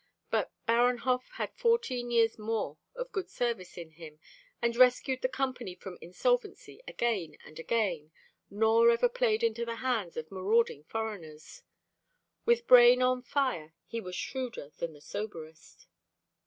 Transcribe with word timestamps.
But 0.31 0.51
Baranhov 0.67 1.27
had 1.33 1.53
fourteen 1.55 2.09
years 2.09 2.39
more 2.39 2.79
of 2.95 3.11
good 3.11 3.29
service 3.29 3.77
in 3.77 3.91
him, 3.91 4.19
and 4.59 4.75
rescued 4.75 5.21
the 5.21 5.29
Company 5.29 5.75
from 5.75 5.99
insolvency 6.01 6.81
again 6.87 7.37
and 7.45 7.59
again, 7.59 8.11
nor 8.49 8.89
ever 8.89 9.07
played 9.07 9.43
into 9.43 9.63
the 9.63 9.75
hands 9.75 10.17
of 10.17 10.31
marauding 10.31 10.85
foreigners; 10.85 11.61
with 12.45 12.65
brain 12.65 13.03
on 13.03 13.21
fire 13.21 13.75
he 13.85 14.01
was 14.01 14.15
shrewder 14.15 14.71
than 14.79 14.93
the 14.93 15.01
soberest. 15.01 15.85